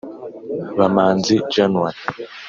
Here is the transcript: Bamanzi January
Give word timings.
Bamanzi 0.77 1.33
January 1.53 1.99